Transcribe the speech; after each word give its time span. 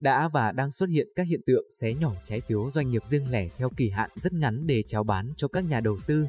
đã 0.00 0.28
và 0.28 0.52
đang 0.52 0.72
xuất 0.72 0.88
hiện 0.88 1.08
các 1.16 1.26
hiện 1.26 1.40
tượng 1.46 1.64
xé 1.80 1.94
nhỏ 1.94 2.12
trái 2.22 2.40
phiếu 2.40 2.70
doanh 2.70 2.90
nghiệp 2.90 3.02
riêng 3.04 3.30
lẻ 3.30 3.48
theo 3.56 3.70
kỳ 3.76 3.90
hạn 3.90 4.10
rất 4.16 4.32
ngắn 4.32 4.66
để 4.66 4.82
chào 4.86 5.04
bán 5.04 5.32
cho 5.36 5.48
các 5.48 5.64
nhà 5.64 5.80
đầu 5.80 5.98
tư. 6.06 6.26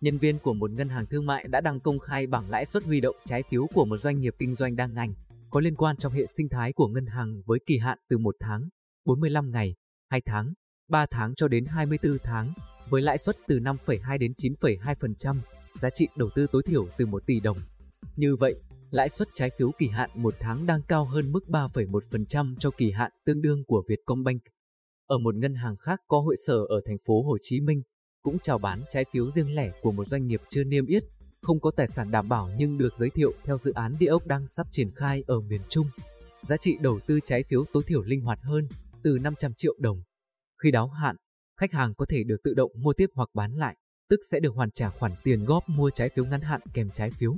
Nhân 0.00 0.18
viên 0.18 0.38
của 0.38 0.54
một 0.54 0.70
ngân 0.70 0.88
hàng 0.88 1.06
thương 1.06 1.26
mại 1.26 1.48
đã 1.48 1.60
đăng 1.60 1.80
công 1.80 1.98
khai 1.98 2.26
bảng 2.26 2.50
lãi 2.50 2.66
suất 2.66 2.84
huy 2.84 3.00
động 3.00 3.16
trái 3.24 3.42
phiếu 3.42 3.66
của 3.74 3.84
một 3.84 3.96
doanh 3.96 4.20
nghiệp 4.20 4.34
kinh 4.38 4.54
doanh 4.54 4.76
đa 4.76 4.86
ngành 4.86 5.14
có 5.54 5.60
liên 5.60 5.74
quan 5.74 5.96
trong 5.96 6.12
hệ 6.12 6.26
sinh 6.26 6.48
thái 6.48 6.72
của 6.72 6.88
ngân 6.88 7.06
hàng 7.06 7.42
với 7.46 7.58
kỳ 7.66 7.78
hạn 7.78 7.98
từ 8.08 8.18
1 8.18 8.36
tháng, 8.40 8.68
45 9.04 9.50
ngày, 9.50 9.74
2 10.10 10.20
tháng, 10.26 10.52
3 10.88 11.06
tháng 11.10 11.34
cho 11.34 11.48
đến 11.48 11.64
24 11.66 12.18
tháng, 12.24 12.52
với 12.88 13.02
lãi 13.02 13.18
suất 13.18 13.36
từ 13.46 13.58
5,2 13.58 14.18
đến 14.18 14.32
9,2%, 14.36 15.36
giá 15.80 15.90
trị 15.90 16.08
đầu 16.16 16.30
tư 16.34 16.46
tối 16.52 16.62
thiểu 16.62 16.88
từ 16.98 17.06
1 17.06 17.22
tỷ 17.26 17.40
đồng. 17.40 17.58
Như 18.16 18.36
vậy, 18.36 18.54
lãi 18.94 19.08
suất 19.08 19.28
trái 19.34 19.50
phiếu 19.58 19.70
kỳ 19.78 19.88
hạn 19.88 20.10
một 20.14 20.34
tháng 20.40 20.66
đang 20.66 20.82
cao 20.88 21.04
hơn 21.04 21.32
mức 21.32 21.44
3,1% 21.48 22.56
cho 22.58 22.70
kỳ 22.70 22.90
hạn 22.90 23.12
tương 23.24 23.42
đương 23.42 23.64
của 23.64 23.84
Vietcombank. 23.88 24.42
Ở 25.06 25.18
một 25.18 25.34
ngân 25.34 25.54
hàng 25.54 25.76
khác 25.76 26.00
có 26.08 26.20
hội 26.20 26.36
sở 26.46 26.54
ở 26.54 26.80
thành 26.86 26.96
phố 27.06 27.22
Hồ 27.22 27.36
Chí 27.40 27.60
Minh, 27.60 27.82
cũng 28.22 28.38
chào 28.38 28.58
bán 28.58 28.82
trái 28.90 29.04
phiếu 29.12 29.30
riêng 29.30 29.54
lẻ 29.54 29.72
của 29.82 29.92
một 29.92 30.06
doanh 30.06 30.26
nghiệp 30.26 30.40
chưa 30.50 30.64
niêm 30.64 30.86
yết, 30.86 31.04
không 31.42 31.60
có 31.60 31.70
tài 31.76 31.86
sản 31.86 32.10
đảm 32.10 32.28
bảo 32.28 32.50
nhưng 32.58 32.78
được 32.78 32.94
giới 32.94 33.10
thiệu 33.10 33.32
theo 33.44 33.58
dự 33.58 33.72
án 33.72 33.96
địa 33.98 34.06
ốc 34.06 34.26
đang 34.26 34.46
sắp 34.46 34.66
triển 34.70 34.90
khai 34.94 35.24
ở 35.26 35.40
miền 35.40 35.60
Trung. 35.68 35.86
Giá 36.42 36.56
trị 36.56 36.76
đầu 36.80 37.00
tư 37.06 37.20
trái 37.24 37.42
phiếu 37.42 37.64
tối 37.72 37.82
thiểu 37.86 38.02
linh 38.02 38.20
hoạt 38.20 38.38
hơn, 38.42 38.68
từ 39.02 39.18
500 39.18 39.52
triệu 39.56 39.74
đồng. 39.78 40.02
Khi 40.62 40.70
đáo 40.70 40.88
hạn, 40.88 41.16
khách 41.60 41.72
hàng 41.72 41.94
có 41.94 42.06
thể 42.08 42.24
được 42.24 42.42
tự 42.44 42.54
động 42.54 42.70
mua 42.74 42.92
tiếp 42.92 43.10
hoặc 43.14 43.28
bán 43.34 43.54
lại, 43.54 43.76
tức 44.08 44.20
sẽ 44.30 44.40
được 44.40 44.54
hoàn 44.54 44.70
trả 44.70 44.90
khoản 44.90 45.12
tiền 45.22 45.44
góp 45.44 45.68
mua 45.68 45.90
trái 45.90 46.08
phiếu 46.08 46.24
ngắn 46.24 46.40
hạn 46.40 46.60
kèm 46.74 46.90
trái 46.90 47.10
phiếu. 47.10 47.36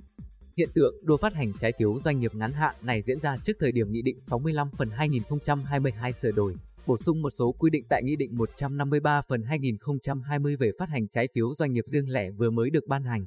Hiện 0.59 0.69
tượng 0.75 0.95
đua 1.03 1.17
phát 1.17 1.35
hành 1.35 1.53
trái 1.59 1.73
phiếu 1.79 1.99
doanh 1.99 2.21
nghiệp 2.21 2.35
ngắn 2.35 2.53
hạn 2.53 2.75
này 2.83 3.03
diễn 3.03 3.21
ra 3.21 3.37
trước 3.43 3.53
thời 3.61 3.73
điểm 3.73 3.93
Nghị 3.93 4.03
định 4.03 4.21
65 4.21 4.71
phần 4.79 4.91
2022 4.91 6.13
sửa 6.13 6.31
đổi, 6.31 6.55
bổ 6.87 6.97
sung 6.97 7.23
một 7.23 7.31
số 7.31 7.53
quy 7.53 7.71
định 7.71 7.85
tại 7.89 8.03
Nghị 8.03 8.17
định 8.17 8.37
153 8.37 9.21
phần 9.29 9.43
2020 9.43 10.57
về 10.57 10.71
phát 10.79 10.89
hành 10.89 11.09
trái 11.09 11.29
phiếu 11.35 11.55
doanh 11.55 11.73
nghiệp 11.73 11.85
riêng 11.87 12.09
lẻ 12.09 12.31
vừa 12.31 12.51
mới 12.51 12.71
được 12.71 12.87
ban 12.87 13.05
hành. 13.05 13.27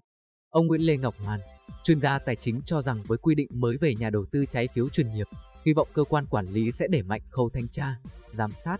Ông 0.50 0.68
Nguyễn 0.68 0.82
Lê 0.82 0.98
Ngọc 0.98 1.16
Hoàn, 1.18 1.40
chuyên 1.84 2.02
gia 2.02 2.20
tài 2.20 2.36
chính 2.36 2.62
cho 2.66 2.82
rằng 2.82 3.04
với 3.08 3.18
quy 3.18 3.36
định 3.36 3.48
mới 3.52 3.78
về 3.78 3.96
nhà 3.96 4.10
đầu 4.10 4.26
tư 4.32 4.46
trái 4.50 4.68
phiếu 4.76 4.90
chuyên 4.90 5.14
nghiệp, 5.14 5.28
hy 5.66 5.74
vọng 5.74 5.88
cơ 5.94 6.04
quan 6.04 6.26
quản 6.26 6.48
lý 6.48 6.72
sẽ 6.72 6.88
đẩy 6.88 7.04
mạnh 7.04 7.22
khâu 7.30 7.50
thanh 7.50 7.68
tra, 7.68 7.96
giám 8.34 8.52
sát. 8.52 8.78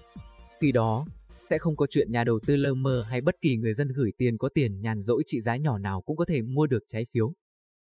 Khi 0.62 0.72
đó, 0.72 1.06
sẽ 1.50 1.58
không 1.58 1.76
có 1.76 1.88
chuyện 1.90 2.12
nhà 2.12 2.24
đầu 2.24 2.40
tư 2.48 2.56
lơ 2.56 2.74
mơ 2.74 3.06
hay 3.10 3.22
bất 3.22 3.36
kỳ 3.42 3.58
người 3.58 3.74
dân 3.74 3.88
gửi 3.96 4.12
tiền 4.18 4.38
có 4.38 4.50
tiền 4.54 4.82
nhàn 4.82 5.02
rỗi 5.02 5.24
trị 5.26 5.42
giá 5.42 5.56
nhỏ 5.56 5.78
nào 5.78 6.02
cũng 6.02 6.18
có 6.18 6.26
thể 6.26 6.42
mua 6.42 6.68
được 6.68 6.84
trái 6.88 7.06
phiếu. 7.14 7.34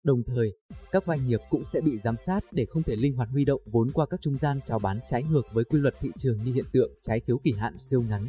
Đồng 0.04 0.23
thời, 0.23 0.54
các 0.92 1.04
doanh 1.08 1.28
nghiệp 1.28 1.40
cũng 1.50 1.66
sẽ 1.66 1.82
bị 1.82 1.98
giám 1.98 2.18
sát 2.18 2.40
để 2.52 2.66
không 2.66 2.84
thể 2.84 2.96
linh 2.96 3.16
hoạt 3.16 3.30
huy 3.30 3.46
động 3.46 3.62
vốn 3.66 3.92
qua 3.92 4.06
các 4.06 4.22
trung 4.22 4.38
gian 4.38 4.60
chào 4.66 4.80
bán 4.80 5.00
trái 5.06 5.23
ngược 5.23 5.54
với 5.54 5.64
quy 5.64 5.80
luật 5.80 5.95
thị 6.00 6.10
trường 6.18 6.44
như 6.44 6.54
hiện 6.54 6.66
tượng 6.73 6.92
trái 7.02 7.22
phiếu 7.28 7.38
kỳ 7.38 7.54
hạn 7.54 7.80
siêu 7.80 8.02
ngắn. 8.02 8.28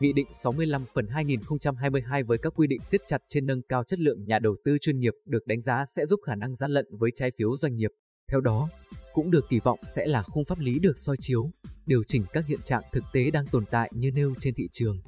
Nghị 0.00 0.12
định 0.12 0.26
65 0.32 0.84
phần 0.94 1.06
2022 1.06 2.22
với 2.22 2.38
các 2.38 2.52
quy 2.56 2.66
định 2.66 2.82
siết 2.82 3.00
chặt 3.06 3.22
trên 3.28 3.46
nâng 3.46 3.62
cao 3.62 3.84
chất 3.84 3.98
lượng 3.98 4.24
nhà 4.24 4.38
đầu 4.38 4.56
tư 4.64 4.78
chuyên 4.80 4.98
nghiệp 4.98 5.14
được 5.24 5.46
đánh 5.46 5.60
giá 5.60 5.84
sẽ 5.96 6.06
giúp 6.06 6.20
khả 6.26 6.34
năng 6.34 6.56
gian 6.56 6.70
lận 6.70 6.86
với 6.90 7.10
trái 7.14 7.30
phiếu 7.38 7.56
doanh 7.56 7.76
nghiệp. 7.76 7.90
Theo 8.30 8.40
đó, 8.40 8.68
cũng 9.12 9.30
được 9.30 9.48
kỳ 9.48 9.60
vọng 9.60 9.78
sẽ 9.86 10.06
là 10.06 10.22
khung 10.22 10.44
pháp 10.44 10.58
lý 10.58 10.78
được 10.78 10.98
soi 10.98 11.16
chiếu, 11.20 11.50
điều 11.86 12.02
chỉnh 12.08 12.24
các 12.32 12.46
hiện 12.46 12.60
trạng 12.64 12.82
thực 12.92 13.04
tế 13.12 13.30
đang 13.30 13.46
tồn 13.46 13.64
tại 13.70 13.90
như 13.94 14.10
nêu 14.10 14.34
trên 14.38 14.54
thị 14.54 14.68
trường. 14.72 14.98